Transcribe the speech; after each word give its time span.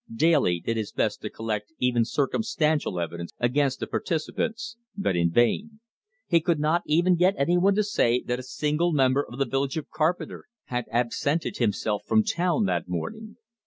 Daly 0.15 0.59
did 0.59 0.77
his 0.77 0.91
best 0.91 1.21
to 1.21 1.29
collect 1.29 1.73
even 1.77 2.05
circumstantial 2.05 2.99
evidence 2.99 3.33
against 3.39 3.79
the 3.79 3.85
participants, 3.85 4.75
but 4.97 5.15
in 5.15 5.29
vain. 5.29 5.79
He 6.27 6.41
could 6.41 6.59
not 6.59 6.81
even 6.87 7.15
get 7.15 7.35
anyone 7.37 7.75
to 7.75 7.83
say 7.83 8.19
that 8.21 8.39
a 8.39 8.41
single 8.41 8.93
member 8.93 9.23
of 9.23 9.37
the 9.37 9.45
village 9.45 9.77
of 9.77 9.91
Carpenter 9.91 10.45
had 10.63 10.85
absented 10.91 11.57
himself 11.57 12.01
from 12.07 12.23
town 12.23 12.65
that 12.65 12.87
morning. 12.89 13.37